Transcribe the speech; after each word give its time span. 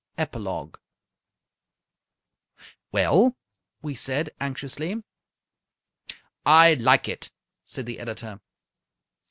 EPILOGUE 0.17 0.79
"Well?" 2.91 3.37
we 3.83 3.93
said, 3.93 4.31
anxiously. 4.39 5.03
"I 6.43 6.73
like 6.73 7.07
it," 7.07 7.31
said 7.65 7.85
the 7.85 7.99
editor. 7.99 8.41